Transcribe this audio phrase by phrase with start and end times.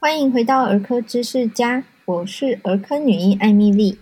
[0.00, 3.98] 欢迎回到儿科知识家，我是儿科女医艾蜜莉。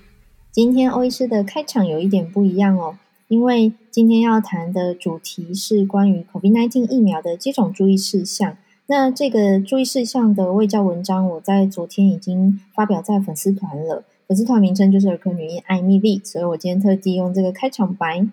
[0.52, 8.58] 今天欧医师的开场有一点不一样哦，因为今天要谈的主题是关于 COVID-19 疫苗的接种注意事项。
[8.88, 18.28] 那这个注意事项的卫教文章，我在昨天已经发表在粉丝团了，粉丝团名称就是儿科女医艾蜜莉，所以我今天特地用这个开场白。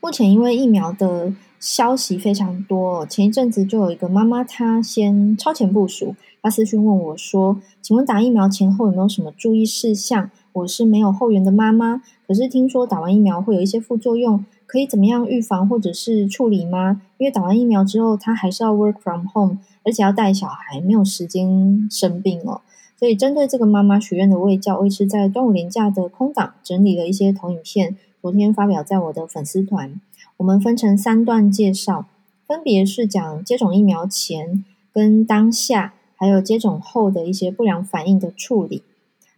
[0.00, 1.30] 目前因为疫苗的
[1.60, 10.30] 消息非常多，前一阵子就有一个妈妈，她先超前部署，她私讯问我说：“请问打疫苗前后有没有什么注意事项？
[10.54, 17.02] 我是没有后援的妈妈，可是听说打完疫苗会有一些副作用，可以怎么样预防或者是处理吗？
[17.18, 22.62] 因为打完疫苗之后，她还是要 work from home，而且要带小孩，没有时间生病哦。
[22.98, 29.98] 所以针对这个妈妈许愿的卫教，我是在端午连假的空档整理了一些投影片。”昨天发表在我的粉丝团，
[30.40, 32.06] 我们分成三段介绍，
[32.46, 38.82] 分别是讲接种疫苗前跟当下，还有接种后的一些不良反应的处理。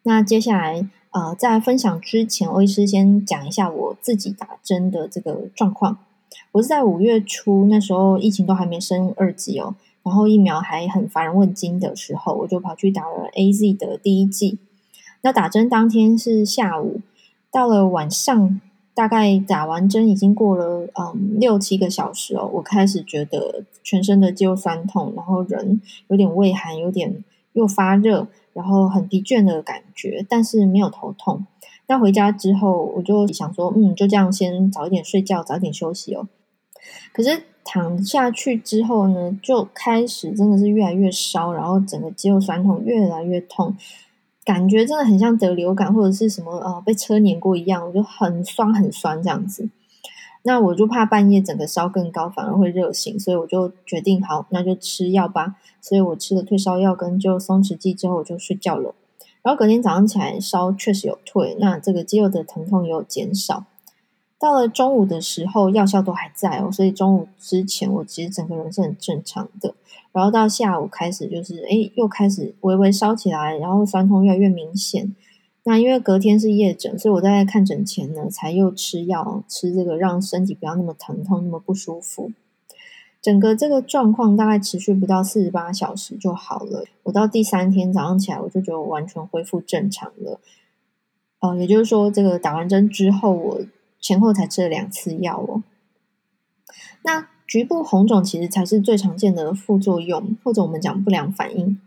[0.05, 5.99] 那接下来，呃，在分享之前，欧医师先讲一下我自己打针的这个状况。
[6.53, 14.59] 我是在五月初，那时候疫情都还没升二级哦，然后疫苗还很乏人问津的时候，我就跑去打了 AZ 的第一剂。
[15.23, 17.01] 那打针当天是下午，
[17.51, 18.61] 到了晚上。
[18.95, 31.47] 大概打完针已经过了嗯六七个小时哦，我开始觉得全身的肌肉酸痛，然后人有点畏寒，有点又发热，然后很疲倦的感觉，但是没有头痛。
[31.87, 36.29] 那回家之后，我就想说，嗯，就这样先早一点睡觉，早一点休息哦。
[37.13, 43.75] 可是躺下去之后呢，就开始真的是越来越烧，然后整个肌肉酸痛越来越痛。
[44.45, 49.69] 感觉真的很像得流感或者是什么呃被车碾过一样，我就很酸很酸这样子。
[50.45, 55.55] 那我就怕半夜整个烧更高，反而会热醒，所以我就决定好，那就吃药吧。
[55.81, 58.95] 所以我吃了退烧药跟就松弛剂之后，我就睡觉了。
[59.42, 63.64] 然后隔天早上起来烧确实有退，那这个肌肉的疼痛也有减少。
[64.39, 69.74] 到了中午的时候，药效都还在哦，所以中午之前我其实整个人是很正常的。
[70.12, 75.14] 然后到下午开始就是，诶，又开始微微烧起来，然后酸痛越来越明显。
[75.64, 82.30] 那因为隔天是夜诊，所以我在看诊前呢，才又吃药，吃这个让身体不要那么疼痛，那么不舒服。
[83.20, 86.84] 整个这个状况大概持续不到四十八小时就好了。
[87.05, 90.40] 我到第三天早上起来，我就觉得我完全恢复正常了。
[91.40, 93.61] 哦，也就是说，这个打完针之后，我。
[94.05, 95.62] 前后才吃了两次药哦。
[97.05, 101.79] 那局部红肿其实才是最常见的副作用，或者我们讲不良反应。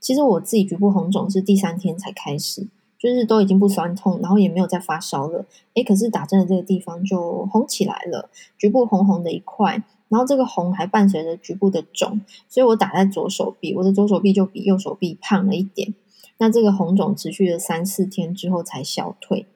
[0.00, 2.66] 其实我自己局部红肿是第三天才开始，
[2.98, 5.46] 就是都已经不酸痛，然后也没有再发烧了。
[5.74, 8.28] 诶，可是打针的这个地方就红起来了，
[8.58, 15.94] 局部红红的一块，然后这个红还伴随着局部的肿，所以我打在左手臂，我的左手臂就比右手臂胖了一点。
[16.38, 19.46] 那这个红肿持续了三四天之后才消退。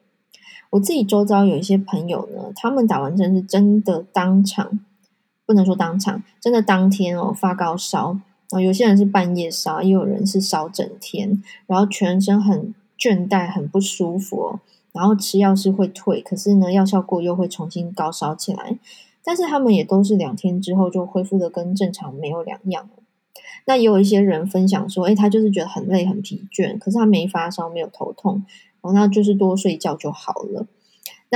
[0.71, 4.79] 我自己周遭有一些朋友呢，他们打完针是真的当场，
[5.47, 8.19] 不能说当场，真的当天哦发高烧，
[8.51, 14.61] 然后有些人是半夜烧，也有人是烧整天，然后全身很倦怠，很不舒服哦，
[14.93, 18.79] 然后吃药是会退，可是呢药效过又会重新高烧起来，
[19.25, 22.89] 但是他们也都是两天之后就恢复的跟正常没有两样。
[23.69, 28.45] 那也有一些人分享说，诶，他就是觉得很累很疲倦，可是他没发烧，没有头痛
[28.81, 28.93] 哦。
[28.93, 30.67] 那就是多睡觉就好了。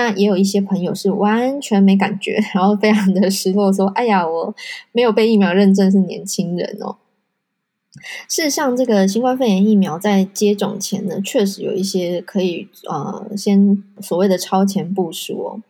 [0.00, 4.55] 那也有一些朋友是完全没感觉， 然后非常的失落，说：“哎呀，我
[4.93, 6.97] 没有被疫苗认证是年轻人哦。”
[8.27, 15.61] 事实上，这个新冠肺炎疫苗在接种前呢，确实有一些可以呃先所谓的超前部署哦。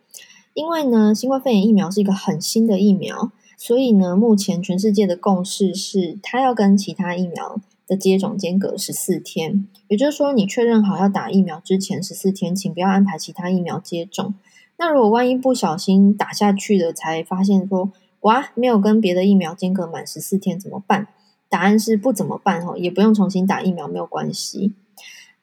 [0.53, 7.59] 因为呢，新冠肺炎疫苗是一个很新的疫苗，所以呢，目前全世界的共识是它要跟其他疫苗。
[7.91, 14.33] 的接种间隔十四天，也就是说，你确认好要打疫苗之前十四天，请不要安排其他疫苗接种。
[14.77, 21.09] 那如果万一不小心打下去了，才发现说，哇，没有跟别的疫苗间隔满十四天，怎么办？
[21.49, 24.71] 答案是不怎么办哦，也不用重新打疫苗，没有关系。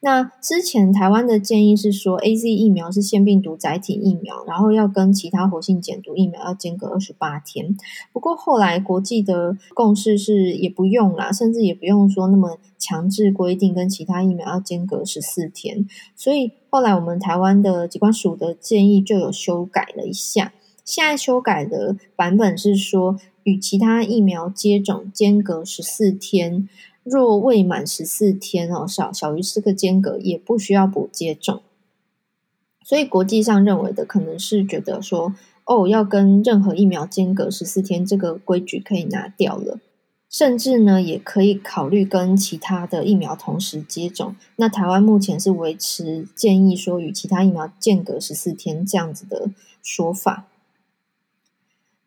[0.01, 7.75] 那之前台湾的建议是说，AZ 疫苗是腺病毒载体疫苗，然后要跟其他活性减毒疫苗要间隔二十八天。
[8.13, 15.85] 不过后来国际的共识是也不用啦，甚至也不用说那么强制规定跟其他疫苗要间隔十四天。
[16.15, 20.53] 所以后来我们台湾的疾管署的建议就有修改了一下，
[20.85, 26.69] 现在修改的版本是说，与其他疫苗接种间隔十四天。
[27.03, 31.61] 若未满十四天哦，小小于四个间隔也不需要补接种。
[32.83, 35.33] 所以国际上认为的可能是觉得说，
[35.65, 39.79] 哦，要跟任何疫苗间隔十四天这个规矩可以拿掉了。
[40.29, 44.35] 甚至呢，也可以考虑跟其他的疫苗同时接种。
[44.57, 49.49] 那台湾目前是维持建议说与其他疫苗间隔十四天这样子的
[49.81, 50.45] 说法。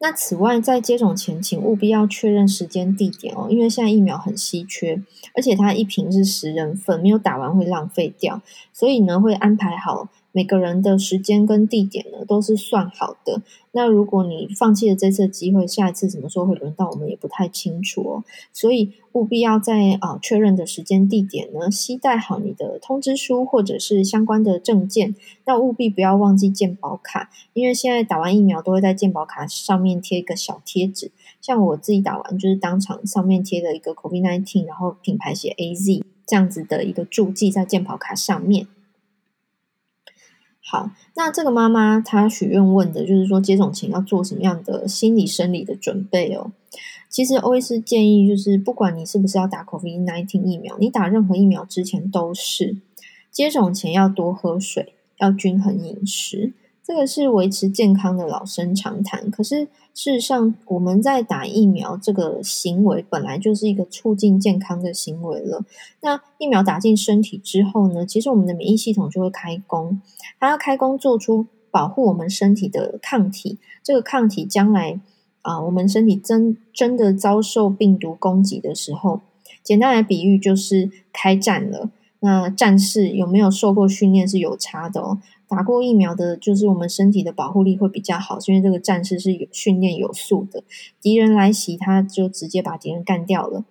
[0.04, 5.00] 那此外，在接种前，请务必要确认时间、地点哦，因为现在疫苗很稀缺，
[5.32, 10.08] 而且它一瓶是十人份，没有打完会浪费掉，所以呢，会安排好。
[10.32, 13.42] 每个人的时间跟地点呢，都是算好的。
[13.72, 18.24] 那如果你放弃了这次机会，下一次什么时候会轮到我们也不太清楚哦。
[18.52, 25.14] 所以务必要在啊确认的时间地点呢，携带好你的通知书或者是相关的证件。
[25.44, 31.10] 那务必不要忘记健保卡，因为现在打完疫苗都会在健保卡上面贴一个小贴纸。
[31.40, 38.66] 像我自己打完，就是当场上面贴了一个 COVID-19，然后品牌写 AZ 这样子的一个注记在健保卡上面。
[40.64, 46.52] 好，那这个妈妈她许愿问的就是说，接种前要做什么样的心理生理的准备哦？
[47.08, 52.76] 其实欧医师建议就是，不管你是不是要打 COVID-19 疫苗，你打任何疫苗之前都是
[53.30, 56.54] 接种前要多喝水，要均衡饮食。
[56.84, 65.64] 这个是维持健康的老生常谈，可是事实上，我们在打疫苗这个行为本来就是一个促进健康的行为了。
[66.00, 70.00] 那疫苗打进身体之后呢，其实我们的免疫系统就会开工，
[70.40, 73.58] 它要开工做出保护我们身体的抗体。
[73.84, 74.98] 这个抗体将来
[75.42, 79.20] 啊，我们身体真真的遭受病毒攻击的时候，
[79.62, 81.90] 简单来比喻就是开战了。
[82.24, 85.18] 那战士有没有受过训练是有差的哦。
[85.54, 90.64] 打过疫苗的，就是我们身体的保护力会比较好，因为这个战士是有训练有素的，
[91.02, 93.62] 敌人来袭，他就直接把敌人干掉了。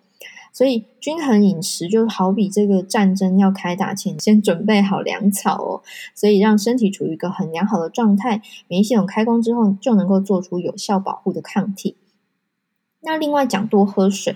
[0.53, 5.81] 所以均衡饮食就好比这个战争要开打前，先准备好粮草哦，
[6.13, 11.95] 所以让身体处于一个很良好的状态，免疫系统开工之后就能够做出有效保护的抗体。
[12.99, 14.35] 那另外讲多喝水。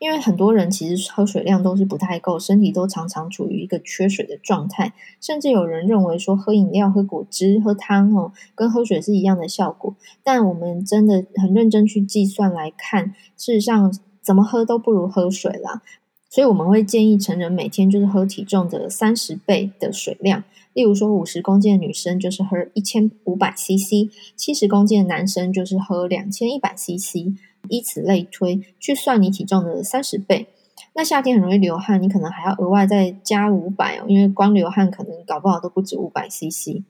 [0.00, 9.94] 因为很多人其实喝水量都是不太够，身体都常常处于一个缺水的状态，甚至有人认为说喝饮料、喝果汁、喝汤哦，跟喝水是一样的效果。
[10.24, 15.82] 但我们真的很认真去计算来看，事实上怎么喝都不如喝水啦。
[16.30, 27.34] 所以我们会建议成人每天就是喝体重的三十倍的水量，例如说五十公斤的女生就是喝一千五百 CC，七十公斤的男生就是喝两千一百 CC。
[27.68, 30.48] 以此类推，去算你体重的三十倍。
[30.94, 36.82] 那夏天很容易流汗，你可能还要额外再加五百哦，因为光流汗可能搞不好都不止五百 CC。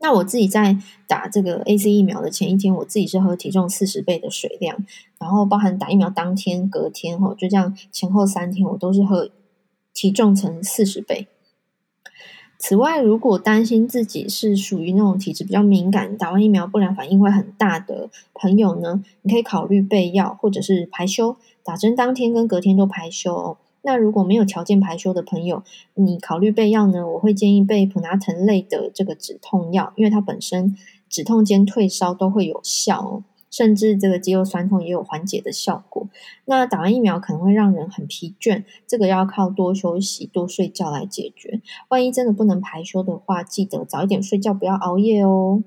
[0.00, 0.78] 那我自己在
[1.08, 4.84] 打这个 A C 疫苗的前一天，我自己是喝体重四十倍的水量，
[5.18, 9.28] 然后包含打疫苗当天、隔天哈，就这样前后三天，我都是喝
[9.92, 11.26] 体重乘四十倍。
[12.58, 23.56] 此外，如果担心自己是属于那种体质比较敏感，打完疫苗不良反应会很大的朋友呢，你可以考虑备药或者是排休，打针当天跟隔天都排休哦。
[23.82, 25.62] 那如果没有条件排休的朋友，
[25.94, 30.76] 你考虑备药呢，我会建议备普拿疼类的这个止痛药，因为它本身
[31.08, 33.22] 止痛兼退烧都会有效哦。
[33.58, 36.06] 甚至这个肌肉酸痛也有缓解的效果。
[36.44, 41.60] 那打完疫苗可能会让人很疲倦，这个要靠多休息、多睡觉来解决。
[41.88, 45.64] 万一真的不能排休的话，记得早一点睡觉，不要熬夜哦。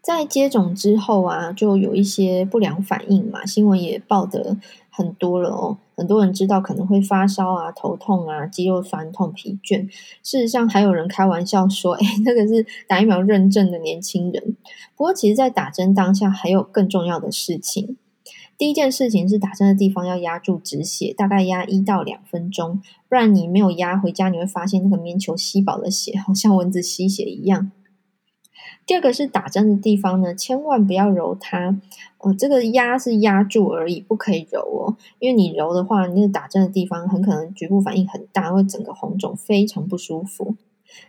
[0.00, 4.56] 在接种之后啊，就有一些不良反应嘛，新闻也报得
[4.90, 5.78] 很多了哦。
[6.02, 9.88] 很多人知道可能会发烧啊、头痛啊、肌肉酸痛、疲倦。
[10.20, 14.56] 事实上，还有人开玩笑说：“哎，那个是打疫苗认证的年轻人。”
[14.98, 17.96] 不过，其实，在打针当下，还有更重要的事情。
[18.58, 27.70] 第一件事情是打针的地方要压住止血，大概压一到两分钟，不然你没有压，回家你会发现那个棉球吸饱了血，好像蚊子吸血一样。
[28.84, 31.78] 第二个是打针的地方呢，千万不要揉它。
[32.18, 34.96] 哦，这个压是压住而已，不可以揉哦。
[35.18, 40.54] 因为你揉的话，那个打针的地方很可能局部反应很大，会整个红肿，非常不舒服。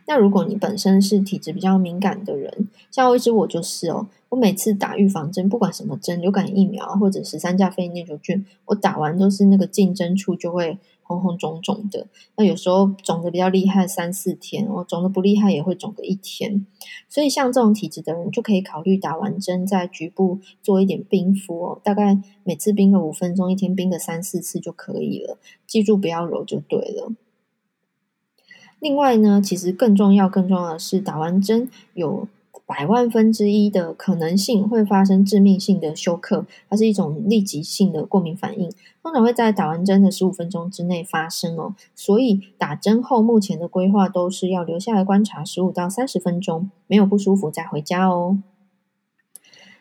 [0.06, 12.08] 那如果你本身是体质比较敏感的人，像我一直我就是哦，我每次打预防针，不管什么针，流感疫苗或者十三价肺炎链球菌，我打完都是那个进针处就会红红肿肿的。
[12.36, 16.66] 那有时候肿的比较厉害，三四天；哦肿的不厉害，也会肿个一天。
[17.08, 25.38] 所以像这种体质的人，就可以考虑打完针在局部做一点冰敷哦，大概每次冰个五分钟，一天冰个三四次就可以了。
[25.66, 27.12] 记住不要揉就对了。
[28.80, 32.28] 另外呢，其实更重要、更重要的是，打完针有
[32.66, 38.70] 百万分之一的可能性会发生致命性的休克，它是一种立即性的过敏反应，
[39.02, 41.74] 通常会在打完针的十五分钟之内发生哦。
[41.94, 48.38] 所以打针后，目前的规划都是要留下来观察十五到三十分钟，没有不舒服再回家哦。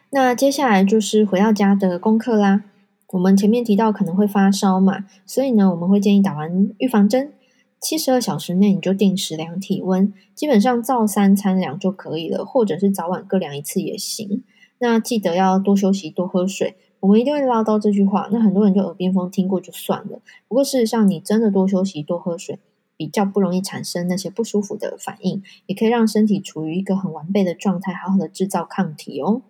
[0.09, 2.65] 那接下来就是回到家的功课啦。
[3.13, 7.31] 我们前面提到可能会发烧嘛，所以呢，我们会建议打完预防针，
[7.83, 14.41] 七十二小时内你就定时量体温，基本上照三餐量就可以了，或者是早晚各量一次也行。
[14.79, 16.77] 那记得要多休息，多喝水。
[17.01, 20.21] 我们一定会唠叨这句话，那很多人就耳边风听过就算了。
[20.47, 22.57] 不过事实上，你真的多休息、多喝水，
[22.95, 29.41] 比较不容易产生那些不舒服的反应，也可以让身体处于一个很完备的状态，好好的制造抗体哦。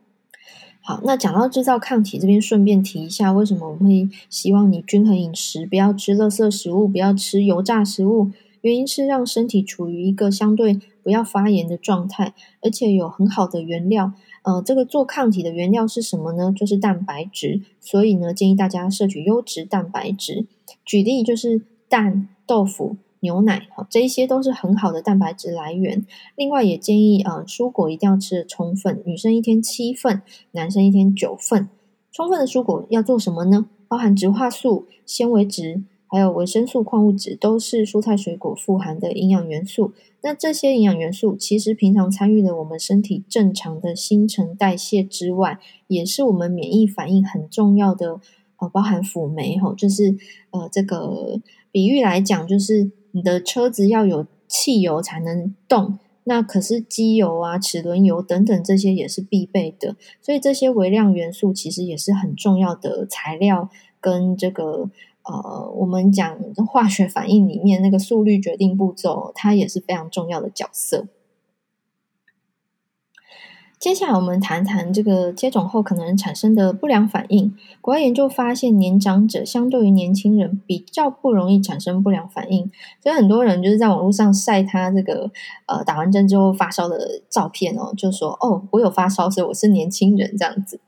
[0.85, 8.31] 好，那讲到制造抗体这边，顺便提一下，为什么我们会希望你均衡饮食，不要吃垃圾食物，不要吃油炸食物？
[8.59, 14.11] 原因是让身体处于一个相对不要发炎的状态，而且有很好的原料。
[14.41, 16.53] 呃，这个做抗体的原料是什么呢？
[16.53, 17.61] 就是蛋白质。
[17.79, 20.45] 所以呢，建议大家摄取优质蛋白质。
[20.83, 26.05] 举例就是蛋、豆腐、牛奶，好，这一些都是很好的蛋白质来源。
[26.35, 31.69] 另外也建议，呃，蔬果一定要吃的充分，女生一天七份，男生一天九份。
[32.11, 33.65] 充分的蔬果要做什么呢？
[33.87, 35.83] 包含植化素、纤维质。
[36.05, 39.93] 还有维生素、矿物质都是蔬菜水果富含的营养元素。
[40.21, 48.19] 那这些营养元素其实平常参与了我们身体正常的新陈代谢之外，也是我们免疫反应很重要的。
[48.57, 50.15] 呃，包含辅酶吼，就是
[50.51, 59.95] 呃，这个比喻来讲，就是你的车子要有汽油才能动，那可是机油啊、齿轮油等等这些也是必备的。
[60.21, 64.91] 所以这些微量元素其实也是很重要的材料跟这个。
[65.25, 71.07] 呃，我们讲化学反应里面那个速率决定步骤，它也是非常重要的角色。
[73.83, 77.53] 接下来我们谈谈这个接种后可能产生的不良反应。
[77.81, 82.71] 国外研究发现，年长者相对于年轻人比较不容易产生不良反应，
[83.01, 85.29] 所以很多人就是在网络上晒他这个
[85.65, 86.97] 呃打完针之后发烧的
[87.29, 90.79] 照片哦，就说哦，我有发烧，所以我是年轻人这样子。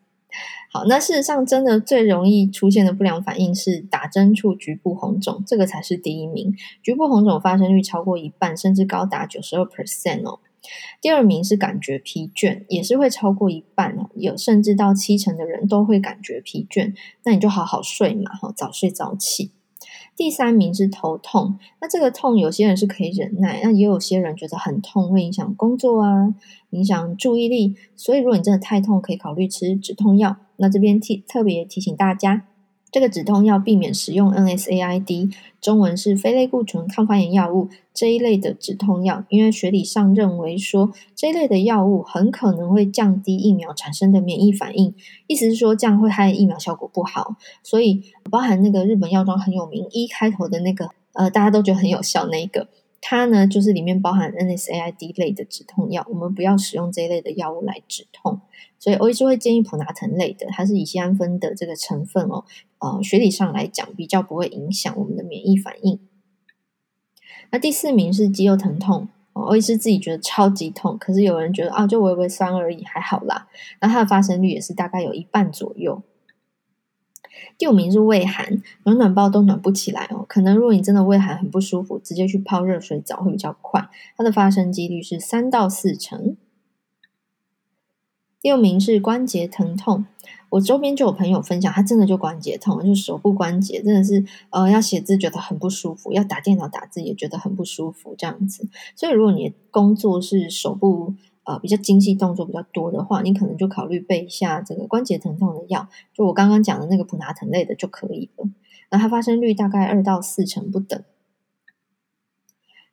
[0.72, 6.54] 好，那事实上，真的最容易出现的不良反应是打针处局部红肿，这个才是第一名。
[6.82, 10.40] 局部红肿发生率超过一半，甚至高达九十二 percent 哦。
[11.01, 16.93] 第二名是感觉疲倦，也是会超过一半哦，有甚至到七成的人都会感觉疲倦。
[17.24, 19.51] 那你就好好睡嘛，哈，早睡早起。
[20.15, 26.34] 第三名是头痛，那这个痛有些人是可以忍耐，那也有些人觉得很痛，会影响工作啊，
[26.69, 27.75] 影响注意力。
[27.98, 30.38] 所以如果你真的太痛，可以考虑吃止痛药。
[30.55, 32.48] 那这边提特别提醒大家。
[32.96, 44.96] 这个止痛药避免使用 NSAID，中文是非类固醇抗发炎药物这一类的止痛药，因为学理上认为说这一类的药物很可能会降低疫苗产生的免疫反应，
[45.28, 47.36] 意思是说这样会害疫苗效果不好。
[47.64, 52.70] 所以包含那个日本药妆很有名一开头的那个，呃，大家都觉得很有效那个，
[53.07, 58.41] 它呢就是里面包含 NSAID 类的止痛药，我们不要使用这一类的药物来止痛。
[58.79, 62.45] 所以欧医师会建议普拿疼类的，它是乙酰氨酚的这个成分哦。
[62.79, 66.00] 呃，学理上来讲，比较不会影响我们的免疫反应。
[67.51, 73.47] 那第四名是肌肉疼痛，欧医师自己觉得超级痛，可是有人觉得啊，就微微酸而已，还好啦。
[73.81, 76.01] 那它的发生率也是大概有一半左右。
[77.58, 80.25] 第五名是胃寒，暖暖包都暖不起来哦。
[80.27, 86.38] 可能如果你真的胃寒很不舒服，直接去泡热水澡会比较快，它的发生几率是三到四成。
[88.42, 90.06] 第六名是关节疼痛，
[90.50, 98.70] 我周边就有朋友分享，他真的就关节痛，就手部关节真的是呃要写字觉得很不舒服，要打电脑打字也觉得很不舒服这样子。
[98.96, 101.15] 所以如果你的工作是手部
[101.46, 108.48] 呃比较精细动作比较多的话，你可能就考虑备一下这个关节疼痛的药，就我刚刚讲的那个普拿疼类的就可以了。
[108.92, 111.02] 那它发生率大概二到四成不等。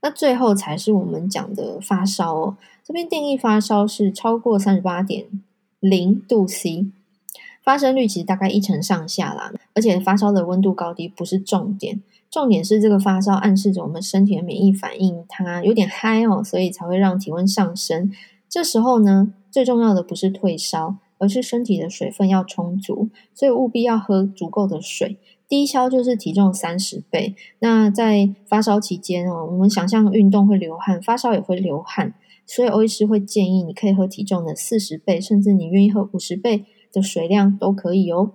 [0.04, 2.56] 那最后才是我们讲的发烧哦。
[2.82, 5.26] 这边定义发烧是超过三十八点
[5.78, 6.86] 零度 C，
[7.62, 9.52] 发生率其实大概一成上下啦。
[9.74, 18.10] 而且发烧的温度高低不是重点，重点是这个发烧暗示着我们身体的免疫反应它有点嗨哦，所以才会让体温上升。
[18.52, 25.16] 这时候呢，最重要的不是退烧，而是身体的水分要充足，所以务必要喝足够的水。
[25.48, 27.34] 低消就是体重三十倍。
[27.60, 32.12] 那在发烧期间哦，我们想象运动会流汗，发烧也会流汗，
[32.46, 38.32] 所以欧医师会建议你可以喝体重的四十倍，甚至你愿意喝五十倍的水量都可以哦。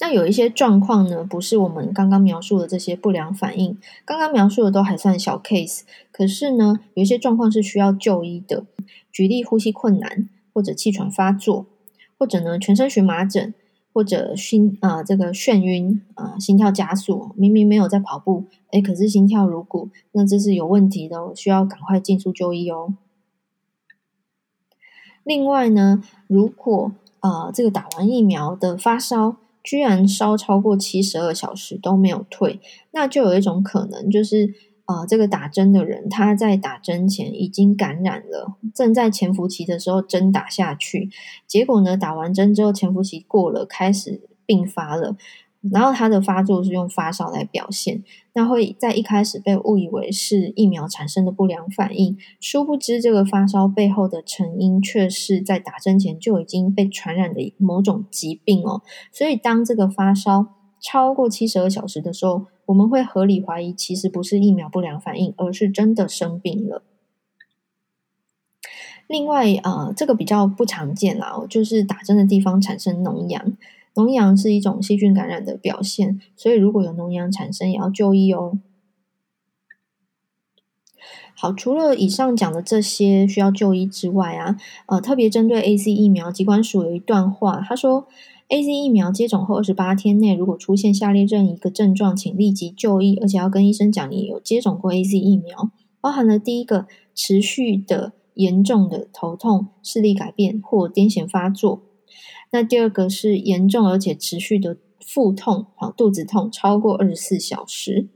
[0.00, 8.64] 那有一些状况呢，不是我们刚刚描述的这些不良反应，刚刚描述的都还算小 case，可是呢，有一些状况是需要就医的。
[9.10, 11.66] 举例，呼吸困难，或者气喘发作，
[12.16, 13.54] 或者呢，全身荨麻疹。
[13.94, 22.94] 或者心啊、这个眩晕啊、心跳加速，明明没有在跑步，诶，可是心跳如鼓，那这是有问题的，需要赶快进速就医哦。
[25.24, 32.60] 另外呢，如果呃，这个打完疫苗的发烧居然烧超过七十二小时都没有退，
[32.92, 34.54] 那就有一种可能就是。
[34.90, 41.10] 呃，这个打针的人，他在打针前已经感染了，正在潜伏期的时候针打下去，
[41.46, 45.14] 结果呢，打完针之后潜伏期过了，开始并发了，
[45.72, 60.46] 然后他的发作是用发烧来表现，那会在一开始被误以为是疫苗产生的不良反应，殊不知这个发烧背后的成因却是在打针前就已经被传染的某种疾病哦，所以当这个发烧
[60.80, 66.84] 超过七十二小时的时候，我们会合理怀疑，其实不是疫苗不良反应，而是真的生病了。
[69.08, 73.56] 另外，呃，这个比较不常见啦，就是打针的地方产生脓疡，
[73.98, 78.58] 脓疡是一种细菌感染的表现，所以如果有脓疡产生，也要就医哦。
[81.34, 88.06] 好，除了以上讲的这些需要就医之外啊，呃，特别针对 A C 疫苗，疾管署有一段话，他说。
[88.50, 95.70] A C 疫苗接种后二十八天内，如果出现下列任一个症状，请立即就医，而且要跟医生讲你有接种过 A C 疫苗。
[96.00, 101.82] 包含了第一个持续的严重的头痛、视力改变或癫痫发作；
[102.50, 108.08] 那第二个是严重而且持续的腹痛，好，肚子痛超过二十四小时；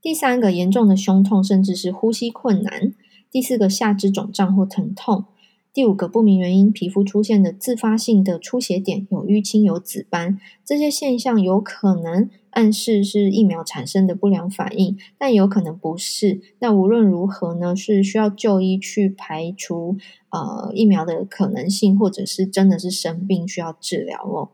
[0.00, 2.92] 第三个严重的胸痛，甚至是呼吸困难；
[3.30, 5.24] 第四个下肢肿胀或疼痛。
[5.72, 16.40] 第五个不明原因皮肤出现的自发性的出血点，有淤青、有紫斑，这些现象有可能暗示是疫苗产生的不良反应，但有可能不是。
[16.60, 19.96] 那无论如何呢，是需要就医去排除
[20.30, 24.50] 呃疫苗的可能性，或者是真的是生病需要治疗哦。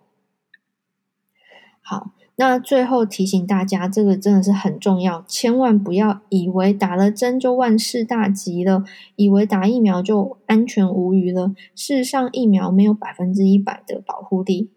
[1.80, 2.12] 好。
[2.40, 8.84] 那最后提醒大家，这个真的是很重要，千万不要以为打了针就万事大吉了，
[9.16, 11.48] 以为打疫苗就安全无虞了。
[11.74, 14.70] 事实上，疫苗没有百分之一百的保护力。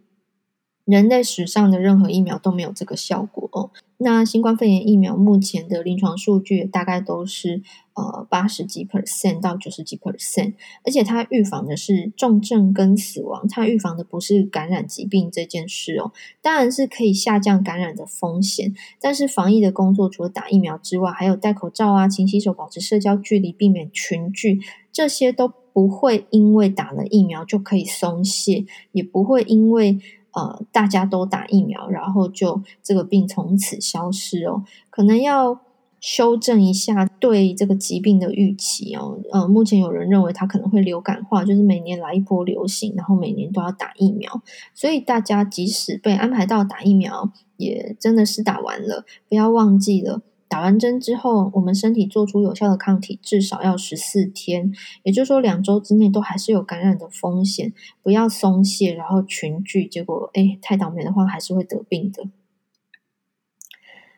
[0.86, 3.72] 人类史上的任何疫苗都没有这个效果哦。
[4.04, 7.62] 那新冠肺炎疫苗目前的临床数据大概都是
[7.94, 16.12] 呃八十几 percent 到九十几 percent，而且它预防的是重症跟死亡，它预防的不是感染疾病这件事哦。
[16.42, 24.60] 当然是可以下降感染的风险，但是防疫的工作除了打疫苗之外，还有戴口罩啊、勤洗手、保持社交距离、避免群聚，
[24.92, 30.00] 这些都不会因为打了疫苗就可以松懈，也不会因为。
[30.34, 34.64] 呃，大家都打疫苗，然后就这个病从此消失哦。
[34.90, 35.62] 可能要
[36.00, 39.20] 修正一下对这个疾病的预期哦。
[39.32, 44.42] 呃，目前有人认为它可能会流感化，就是每年来一波流行，然后每年都要打疫苗。
[44.74, 50.22] 所以大家即使被安排到打疫苗，也真的是打完了，不要忘记了。
[50.52, 57.72] 打完针之后，我们身体做出有效的抗体至少要十四天，也就是说两周之内都还是有感染的风险，
[58.04, 62.26] 不要松懈，然后群聚，结果诶太倒霉的话还是会得病的。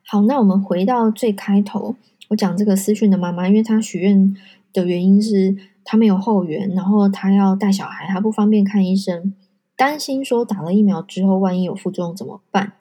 [0.04, 1.96] 好，那我们回到最开头，
[2.30, 4.36] 我讲这个私讯的妈妈，因为她许愿
[4.74, 9.36] 的原因是她没有后援，然后她要带小孩，她不方便看医生，
[9.76, 12.74] 担心说打了疫苗之后万一有副作用怎么办？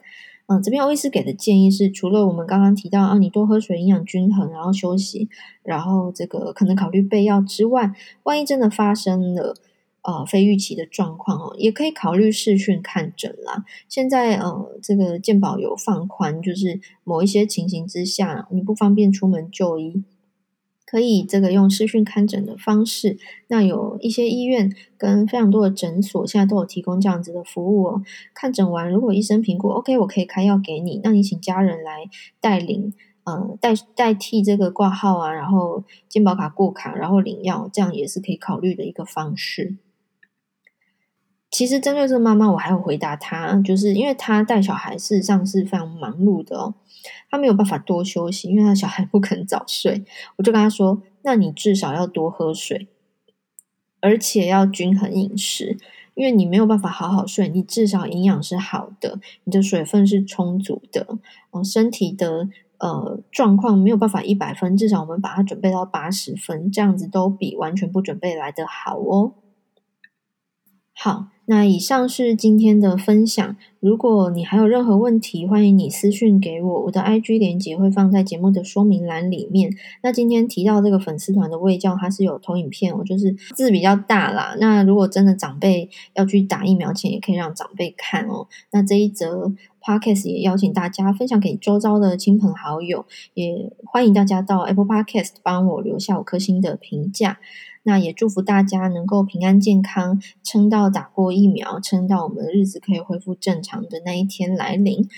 [0.46, 5.28] 嗯，这边欧医师给的建议是，除了我们刚刚提到啊，你多喝水、营养均衡，然后休息，
[5.62, 9.54] 然后这个可能考虑备药之外，万一真的发生了
[10.02, 13.64] 呃非预期的状况哦，也可以考虑视讯看诊啦。
[13.88, 20.02] 现在呃，这个健保有放宽，就是某一些情形之下，你不方便出门就医。
[20.92, 23.16] 可以这个用视讯看诊的方式，
[23.48, 28.02] 那有一些医院跟非常多的诊所现在都有提供这样子的服务哦。
[28.34, 32.10] 看诊完，如果医生评估 OK，我可以开药给你，那你请家人来
[32.42, 32.92] 带领，
[33.24, 39.76] 呃，代代替这个挂号啊，然后健保卡过卡，然后领药，这样也是可以考虑的一个方式。
[41.52, 46.74] 其实针对这个妈妈，我还有回答她，就是因为她带小孩事实上是非常忙碌的哦，
[47.30, 50.02] 她没有办法多休息，因为她小孩不肯早睡。
[50.36, 52.88] 我就跟她说：“那你至少要多喝水，
[54.00, 55.76] 而且要均衡饮食，
[56.14, 61.18] 因为你没有办法好好睡，你至少营养是好的，你的水分是充足的，
[61.50, 69.34] 哦，身体的呃状况没有办法一百分，至少我们把它准备到八十分，这样子都比完全不准备来得好哦。”
[70.96, 71.31] 好。
[71.54, 73.54] 那以上是今天的分享。
[73.78, 79.70] 如果你还有任何问题，欢迎你私讯给我，我的 IG 连接会放在节目的说明栏里面。
[80.02, 84.56] 那今天提到这个粉丝团的卫教，它是有投影片，我就是字比较大啦。
[84.58, 88.46] 那如果真的长辈要去打疫苗前，也可以让长辈看哦。
[88.70, 97.40] 那这一则 Podcast 也邀请大家分享给周遭的亲朋好友，也欢迎大家到 Apple Podcast 帮我留下五颗星的评价。
[97.84, 105.08] 那也祝福大家能够平安健康，撑到打过疫苗，撑到我们的日子可以恢复正常的那一天来临。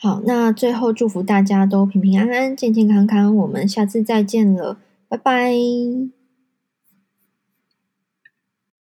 [0.00, 3.34] 好，那最后祝福大家都平平安安、健健康康。
[3.36, 6.17] 我们下次再见了，拜拜。